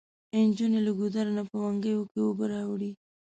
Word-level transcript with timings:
انجونې 0.37 0.79
له 0.85 0.91
ګودر 0.99 1.27
نه 1.37 1.43
په 1.49 1.55
منګيو 1.63 2.09
کې 2.11 2.19
اوبه 2.25 2.45
راوړي. 2.53 2.91